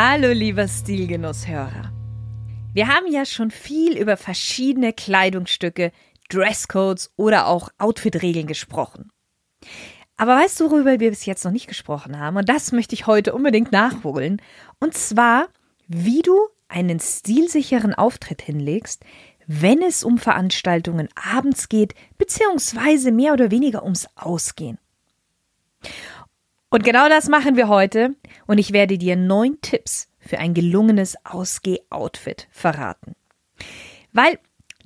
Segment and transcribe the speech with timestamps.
[0.00, 1.92] Hallo lieber Stilgenusshörer.
[2.72, 5.90] Wir haben ja schon viel über verschiedene Kleidungsstücke,
[6.28, 9.10] Dresscodes oder auch Outfitregeln gesprochen.
[10.16, 12.36] Aber weißt du, worüber wir bis jetzt noch nicht gesprochen haben?
[12.36, 14.40] Und das möchte ich heute unbedingt nachholen.
[14.78, 15.48] Und zwar,
[15.88, 19.02] wie du einen stilsicheren Auftritt hinlegst,
[19.48, 24.78] wenn es um Veranstaltungen abends geht, beziehungsweise mehr oder weniger ums Ausgehen.
[26.70, 28.14] Und genau das machen wir heute
[28.46, 33.14] und ich werde dir neun Tipps für ein gelungenes Ausgeh-Outfit verraten.
[34.12, 34.38] Weil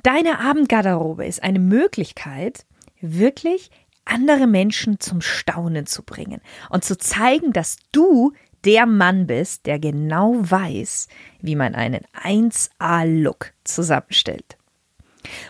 [0.03, 2.67] deine Abendgarderobe ist eine Möglichkeit,
[3.01, 3.71] wirklich
[4.05, 8.33] andere Menschen zum Staunen zu bringen und zu zeigen, dass du
[8.65, 11.09] der Mann bist, der genau weiß,
[11.41, 14.57] wie man einen 1A-Look zusammenstellt.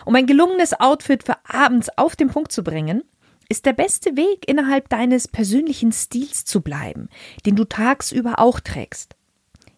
[0.05, 3.03] Um ein gelungenes Outfit für abends auf den Punkt zu bringen,
[3.49, 7.09] ist der beste Weg, innerhalb deines persönlichen Stils zu bleiben,
[7.45, 9.15] den du tagsüber auch trägst.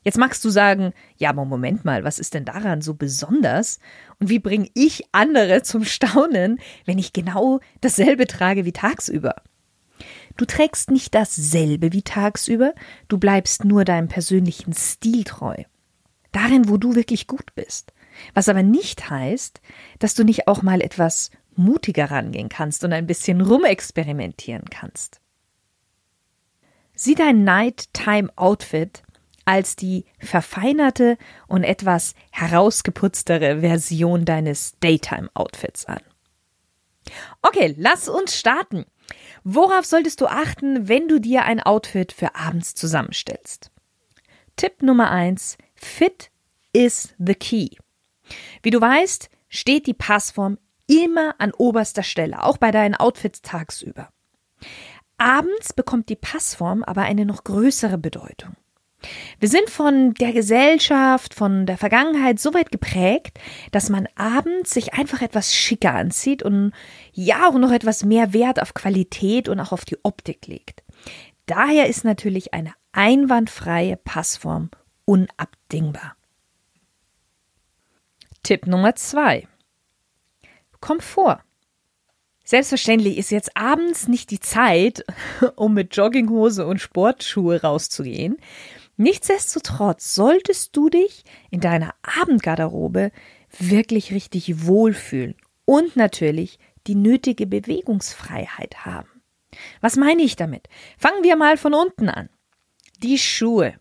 [0.03, 3.79] Jetzt magst du sagen, ja, aber Moment mal, was ist denn daran so besonders?
[4.19, 9.35] Und wie bringe ich andere zum Staunen, wenn ich genau dasselbe trage wie tagsüber?
[10.37, 12.75] Du trägst nicht dasselbe wie tagsüber,
[13.07, 15.55] du bleibst nur deinem persönlichen Stil treu.
[16.31, 17.93] Darin, wo du wirklich gut bist.
[18.33, 19.61] Was aber nicht heißt,
[19.99, 25.19] dass du nicht auch mal etwas mutiger rangehen kannst und ein bisschen rumexperimentieren kannst.
[26.93, 29.03] Sieh dein Nighttime Outfit
[29.45, 31.17] als die verfeinerte
[31.47, 35.99] und etwas herausgeputztere Version deines Daytime Outfits an.
[37.41, 38.85] Okay, lass uns starten.
[39.43, 43.71] Worauf solltest du achten, wenn du dir ein Outfit für abends zusammenstellst?
[44.55, 46.31] Tipp Nummer eins: Fit
[46.73, 47.69] is the key.
[48.63, 54.09] Wie du weißt, steht die Passform immer an oberster Stelle, auch bei deinen Outfits tagsüber.
[55.17, 58.55] Abends bekommt die Passform aber eine noch größere Bedeutung.
[59.39, 63.39] Wir sind von der Gesellschaft, von der Vergangenheit so weit geprägt,
[63.71, 66.71] dass man abends sich einfach etwas schicker anzieht und
[67.13, 70.83] ja auch noch etwas mehr Wert auf Qualität und auch auf die Optik legt.
[71.45, 74.71] Daher ist natürlich eine einwandfreie Passform
[75.05, 76.15] unabdingbar.
[78.41, 79.47] Tipp Nummer zwei.
[80.81, 81.39] Komfort.
[82.43, 85.03] Selbstverständlich ist jetzt abends nicht die Zeit,
[85.55, 88.37] um mit Jogginghose und Sportschuhe rauszugehen.
[88.97, 93.11] Nichtsdestotrotz solltest du dich in deiner Abendgarderobe
[93.57, 95.35] wirklich richtig wohlfühlen
[95.65, 99.09] und natürlich die nötige Bewegungsfreiheit haben.
[99.81, 100.67] Was meine ich damit?
[100.97, 102.29] Fangen wir mal von unten an.
[103.01, 103.75] Die Schuhe.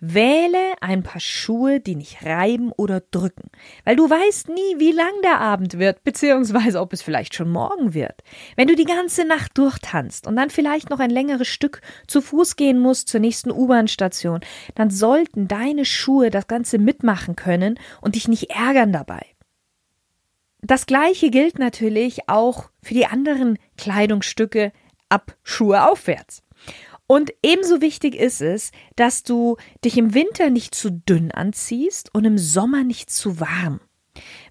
[0.00, 3.50] Wähle ein paar Schuhe, die nicht reiben oder drücken,
[3.84, 7.92] weil du weißt nie, wie lang der Abend wird, beziehungsweise ob es vielleicht schon morgen
[7.92, 8.22] wird.
[8.56, 12.56] Wenn du die ganze Nacht durchtanzt und dann vielleicht noch ein längeres Stück zu Fuß
[12.56, 14.40] gehen musst zur nächsten U-Bahn-Station,
[14.74, 19.20] dann sollten deine Schuhe das Ganze mitmachen können und dich nicht ärgern dabei.
[20.62, 24.72] Das gleiche gilt natürlich auch für die anderen Kleidungsstücke
[25.08, 26.42] ab Schuhe aufwärts.
[27.10, 32.24] Und ebenso wichtig ist es, dass du dich im Winter nicht zu dünn anziehst und
[32.24, 33.80] im Sommer nicht zu warm.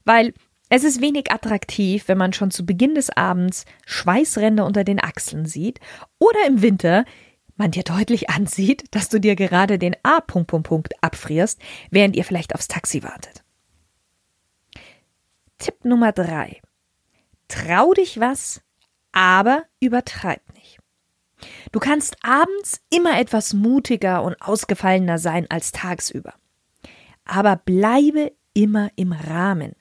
[0.03, 0.33] Weil
[0.67, 5.45] es ist wenig attraktiv, wenn man schon zu Beginn des Abends Schweißränder unter den Achseln
[5.45, 5.79] sieht
[6.17, 7.05] oder im Winter
[7.55, 10.19] man dir deutlich ansieht, dass du dir gerade den A.
[10.19, 13.41] Punkt, Punkt, Punkt abfrierst, während ihr vielleicht aufs Taxi wartet.
[15.59, 16.59] Tipp Nummer drei.
[17.47, 18.61] Trau dich was,
[19.13, 20.58] aber übertreib nicht.
[21.71, 26.33] Du kannst abends immer etwas mutiger und ausgefallener sein als tagsüber.
[27.25, 29.75] Aber bleibe immer im Rahmen.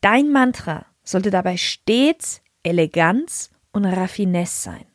[0.00, 4.86] Dein Mantra sollte dabei stets Eleganz und Raffinesse sein.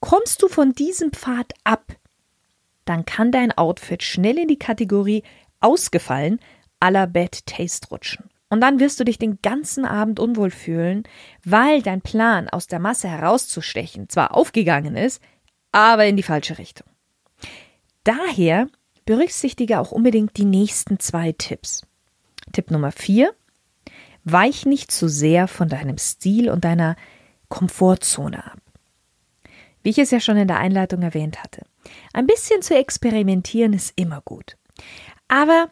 [0.00, 1.96] Kommst du von diesem Pfad ab,
[2.84, 5.22] dann kann dein Outfit schnell in die Kategorie
[5.60, 6.38] ausgefallen
[6.80, 8.30] la Bad Taste rutschen.
[8.48, 11.02] Und dann wirst du dich den ganzen Abend unwohl fühlen,
[11.44, 15.20] weil dein Plan, aus der Masse herauszustechen, zwar aufgegangen ist,
[15.72, 16.86] aber in die falsche Richtung.
[18.04, 18.68] Daher
[19.04, 21.84] berücksichtige auch unbedingt die nächsten zwei Tipps.
[22.52, 23.34] Tipp Nummer vier:
[24.24, 26.96] Weich nicht zu sehr von deinem Stil und deiner
[27.48, 28.60] Komfortzone ab.
[29.82, 31.62] Wie ich es ja schon in der Einleitung erwähnt hatte.
[32.12, 34.56] Ein bisschen zu experimentieren ist immer gut.
[35.28, 35.68] Aber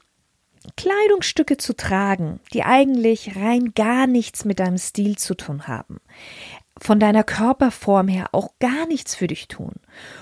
[0.76, 6.00] Kleidungsstücke zu tragen, die eigentlich rein gar nichts mit deinem Stil zu tun haben,
[6.81, 9.75] von deiner Körperform her auch gar nichts für dich tun.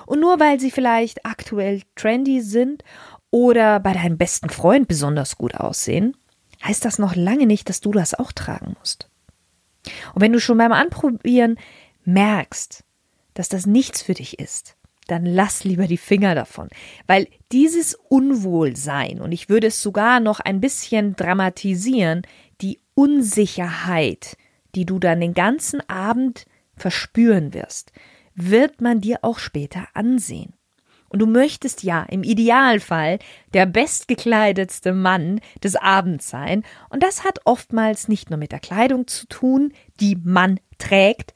[0.06, 2.85] Und nur weil sie vielleicht aktuell trendy sind
[3.31, 6.17] oder bei deinem besten Freund besonders gut aussehen,
[6.65, 9.09] heißt das noch lange nicht, dass du das auch tragen musst.
[10.15, 11.59] Und wenn du schon beim Anprobieren
[12.05, 12.85] merkst,
[13.35, 14.77] dass das nichts für dich ist,
[15.12, 16.69] dann lass lieber die Finger davon.
[17.06, 22.23] Weil dieses Unwohlsein, und ich würde es sogar noch ein bisschen dramatisieren,
[22.62, 24.37] die Unsicherheit,
[24.75, 27.93] die du dann den ganzen Abend verspüren wirst,
[28.35, 30.55] wird man dir auch später ansehen.
[31.11, 33.19] Und du möchtest ja im Idealfall
[33.53, 36.65] der bestgekleidetste Mann des Abends sein.
[36.88, 41.35] Und das hat oftmals nicht nur mit der Kleidung zu tun, die man trägt,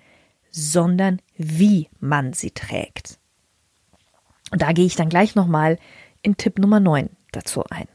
[0.50, 3.19] sondern wie man sie trägt.
[4.50, 5.78] Und da gehe ich dann gleich nochmal
[6.22, 7.88] in Tipp Nummer 9 dazu ein.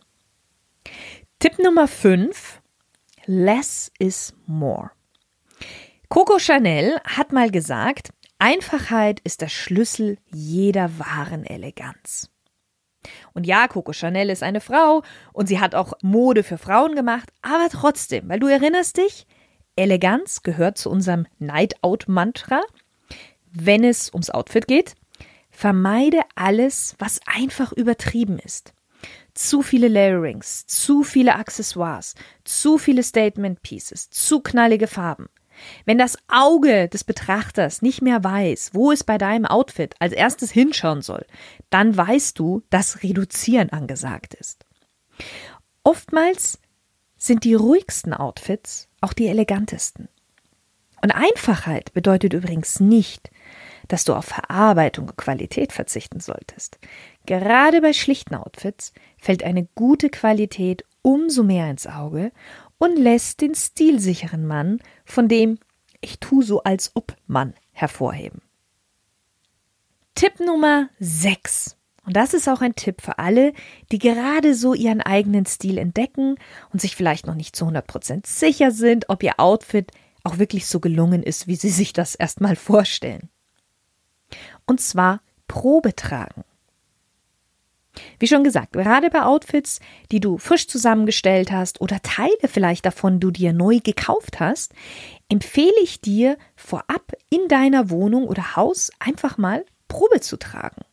[1.40, 2.62] Tipp Nummer 5.
[3.26, 4.92] Less is more.
[6.10, 8.10] Coco Chanel hat mal gesagt,
[8.40, 12.30] Einfachheit ist der Schlüssel jeder wahren Eleganz.
[13.34, 15.04] Und ja, Coco Chanel ist eine Frau
[15.34, 19.26] und sie hat auch Mode für Frauen gemacht, aber trotzdem, weil du erinnerst dich,
[19.76, 22.62] Eleganz gehört zu unserem Night-Out-Mantra.
[23.52, 24.96] Wenn es ums Outfit geht,
[25.62, 28.74] Vermeide alles, was einfach übertrieben ist.
[29.36, 35.30] Zu viele Layerings, zu viele Accessoires, zu viele Statement Pieces, zu knallige Farben.
[35.86, 40.50] Wenn das Auge des Betrachters nicht mehr weiß, wo es bei deinem Outfit als erstes
[40.50, 41.28] hinschauen soll,
[41.70, 44.66] dann weißt du, dass Reduzieren angesagt ist.
[45.84, 46.58] Oftmals
[47.18, 50.10] sind die ruhigsten Outfits auch die elegantesten.
[51.04, 53.31] Und Einfachheit bedeutet übrigens nicht,
[53.92, 56.80] dass du auf Verarbeitung und Qualität verzichten solltest.
[57.26, 62.32] Gerade bei schlichten Outfits fällt eine gute Qualität umso mehr ins Auge
[62.78, 65.60] und lässt den stilsicheren Mann von dem
[66.00, 68.42] ich tu so als ob Mann hervorheben.
[70.16, 71.76] Tipp Nummer 6.
[72.06, 73.54] Und das ist auch ein Tipp für alle,
[73.92, 76.36] die gerade so ihren eigenen Stil entdecken
[76.72, 79.92] und sich vielleicht noch nicht zu 100% sicher sind, ob ihr Outfit
[80.24, 83.30] auch wirklich so gelungen ist, wie sie sich das erstmal vorstellen
[84.66, 86.44] und zwar Probe tragen.
[88.20, 89.80] Wie schon gesagt, gerade bei Outfits,
[90.12, 94.74] die du frisch zusammengestellt hast oder Teile vielleicht davon du dir neu gekauft hast,
[95.30, 100.84] empfehle ich dir vorab in deiner Wohnung oder Haus einfach mal Probe zu tragen.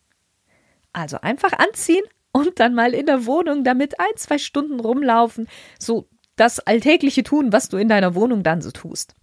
[0.93, 5.49] Also einfach anziehen und dann mal in der Wohnung damit ein, zwei Stunden rumlaufen,
[5.79, 9.15] so das Alltägliche tun, was du in deiner Wohnung dann so tust.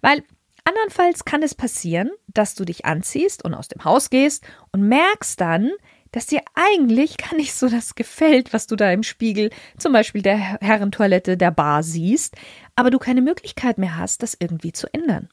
[0.00, 0.22] Weil
[0.64, 5.40] Andernfalls kann es passieren, dass du dich anziehst und aus dem Haus gehst und merkst
[5.40, 5.70] dann,
[6.12, 10.22] dass dir eigentlich gar nicht so das gefällt, was du da im Spiegel, zum Beispiel
[10.22, 12.36] der Herrentoilette der Bar siehst,
[12.76, 15.28] aber du keine Möglichkeit mehr hast, das irgendwie zu ändern.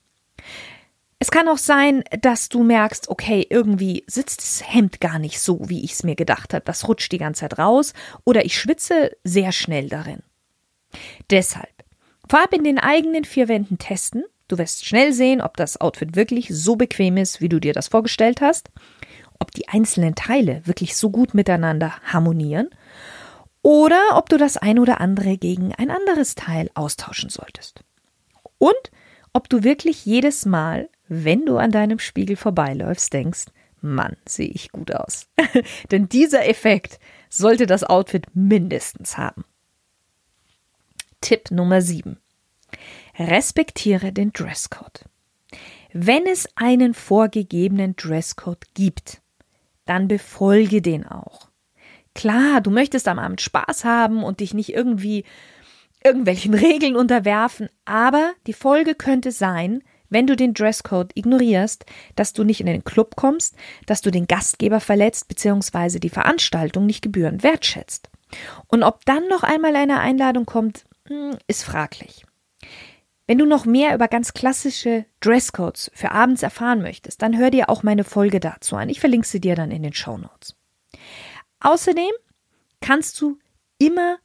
[1.19, 5.69] Es kann auch sein, dass du merkst, okay, irgendwie sitzt das Hemd gar nicht so,
[5.69, 6.65] wie ich es mir gedacht habe.
[6.65, 7.93] Das rutscht die ganze Zeit raus
[8.23, 10.23] oder ich schwitze sehr schnell darin.
[11.29, 11.69] Deshalb,
[12.27, 16.49] vorab in den eigenen vier Wänden testen, Du wirst schnell sehen, ob das Outfit wirklich
[16.49, 18.69] so bequem ist, wie du dir das vorgestellt hast,
[19.39, 22.67] ob die einzelnen Teile wirklich so gut miteinander harmonieren
[23.61, 27.85] oder ob du das ein oder andere gegen ein anderes Teil austauschen solltest.
[28.57, 28.91] Und
[29.31, 33.45] ob du wirklich jedes Mal, wenn du an deinem Spiegel vorbeiläufst, denkst,
[33.79, 35.27] Mann, sehe ich gut aus.
[35.91, 39.45] Denn dieser Effekt sollte das Outfit mindestens haben.
[41.21, 42.17] Tipp Nummer 7.
[43.27, 45.05] Respektiere den Dresscode.
[45.93, 49.21] Wenn es einen vorgegebenen Dresscode gibt,
[49.85, 51.49] dann befolge den auch.
[52.13, 55.25] Klar, du möchtest am Abend Spaß haben und dich nicht irgendwie
[56.03, 61.85] irgendwelchen Regeln unterwerfen, aber die Folge könnte sein, wenn du den Dresscode ignorierst,
[62.15, 65.99] dass du nicht in den Club kommst, dass du den Gastgeber verletzt bzw.
[65.99, 68.09] die Veranstaltung nicht gebührend wertschätzt.
[68.67, 72.25] Und ob dann noch einmal eine Einladung kommt, hm, ist fraglich.
[73.31, 77.69] Wenn du noch mehr über ganz klassische Dresscodes für abends erfahren möchtest, dann hör dir
[77.69, 78.89] auch meine Folge dazu an.
[78.89, 80.57] Ich verlinke sie dir dann in den Show Notes.
[81.61, 82.11] Außerdem
[82.81, 83.39] kannst du
[83.77, 84.17] immer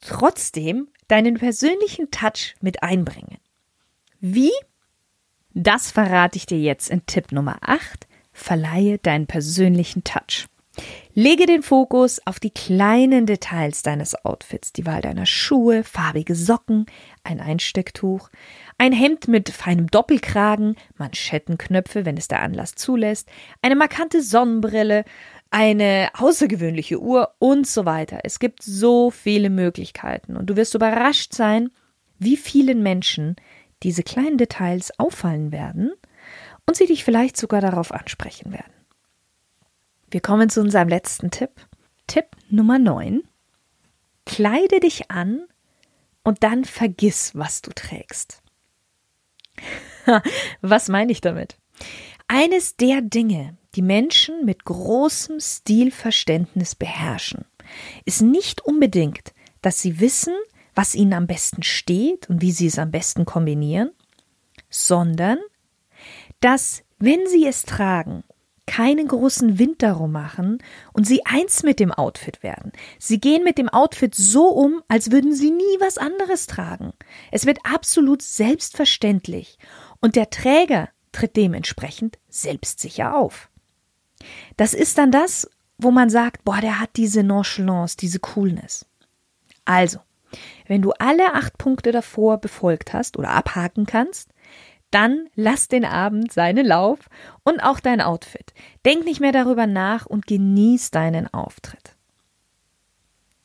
[0.00, 3.36] trotzdem deinen persönlichen Touch mit einbringen.
[4.20, 4.52] Wie?
[5.52, 8.08] Das verrate ich dir jetzt in Tipp Nummer 8.
[8.32, 10.46] Verleihe deinen persönlichen Touch.
[11.22, 16.86] Lege den Fokus auf die kleinen Details deines Outfits, die Wahl deiner Schuhe, farbige Socken,
[17.24, 18.30] ein Einstecktuch,
[18.78, 23.28] ein Hemd mit feinem Doppelkragen, Manschettenknöpfe, wenn es der Anlass zulässt,
[23.60, 25.04] eine markante Sonnenbrille,
[25.50, 28.20] eine außergewöhnliche Uhr und so weiter.
[28.24, 31.68] Es gibt so viele Möglichkeiten und du wirst überrascht sein,
[32.18, 33.36] wie vielen Menschen
[33.82, 35.92] diese kleinen Details auffallen werden
[36.64, 38.79] und sie dich vielleicht sogar darauf ansprechen werden.
[40.10, 41.50] Wir kommen zu unserem letzten Tipp.
[42.08, 43.22] Tipp Nummer 9.
[44.26, 45.46] Kleide dich an
[46.24, 48.42] und dann vergiss, was du trägst.
[50.60, 51.58] was meine ich damit?
[52.26, 57.44] Eines der Dinge, die Menschen mit großem Stilverständnis beherrschen,
[58.04, 60.34] ist nicht unbedingt, dass sie wissen,
[60.74, 63.92] was ihnen am besten steht und wie sie es am besten kombinieren,
[64.70, 65.38] sondern
[66.40, 68.24] dass, wenn sie es tragen,
[68.70, 70.58] keinen großen Wind darum machen
[70.92, 72.70] und sie eins mit dem Outfit werden.
[73.00, 76.92] Sie gehen mit dem Outfit so um, als würden sie nie was anderes tragen.
[77.32, 79.58] Es wird absolut selbstverständlich
[80.00, 83.50] und der Träger tritt dementsprechend selbstsicher auf.
[84.56, 88.86] Das ist dann das, wo man sagt, boah, der hat diese Nonchalance, diese Coolness.
[89.64, 89.98] Also,
[90.68, 94.29] wenn du alle acht Punkte davor befolgt hast oder abhaken kannst,
[94.90, 96.98] dann lass den Abend seinen Lauf
[97.44, 98.52] und auch dein Outfit.
[98.84, 101.96] Denk nicht mehr darüber nach und genieß deinen Auftritt.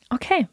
[0.09, 0.47] Okay.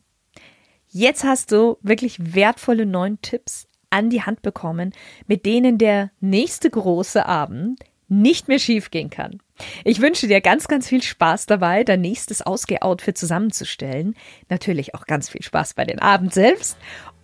[0.89, 4.93] Jetzt hast du wirklich wertvolle neun Tipps an die Hand bekommen,
[5.27, 9.41] mit denen der nächste große Abend nicht mehr schiefgehen kann.
[9.85, 14.15] Ich wünsche dir ganz, ganz viel Spaß dabei, dein nächstes Ausgeh-Outfit zusammenzustellen.
[14.51, 16.77] Natürlich auch ganz viel Spaß bei den Abend selbst.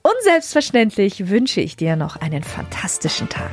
[0.09, 3.51] Und selbstverständlich wünsche ich dir noch einen fantastischen Tag.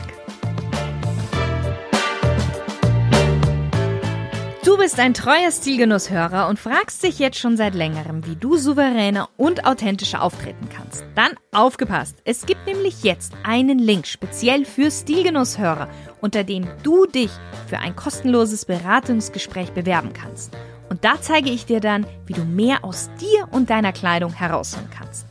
[4.64, 9.28] Du bist ein treuer Stilgenusshörer und fragst dich jetzt schon seit längerem, wie du souveräner
[9.36, 11.04] und authentischer auftreten kannst.
[11.14, 12.16] Dann aufgepasst!
[12.24, 15.90] Es gibt nämlich jetzt einen Link speziell für Stilgenusshörer,
[16.22, 17.32] unter dem du dich
[17.68, 20.56] für ein kostenloses Beratungsgespräch bewerben kannst.
[20.88, 24.90] Und da zeige ich dir dann, wie du mehr aus dir und deiner Kleidung herausholen
[24.98, 25.26] kannst.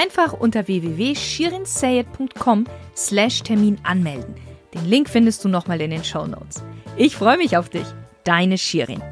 [0.00, 4.36] Einfach unter www.shirinsayed.com slash Termin anmelden.
[4.72, 6.62] Den Link findest du nochmal in den Show Notes.
[6.96, 7.86] Ich freue mich auf dich.
[8.22, 9.02] Deine Shirin.